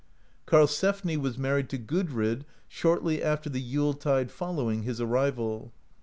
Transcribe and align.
Karlsefni 0.47 1.15
was 1.15 1.37
mar 1.37 1.57
ried 1.57 1.69
to 1.69 1.77
Gudrid 1.77 2.43
shortly 2.67 3.21
after 3.21 3.51
the 3.51 3.61
Yule 3.61 3.93
tide 3.93 4.31
following 4.31 4.81
his 4.81 4.99
arrival. 4.99 5.73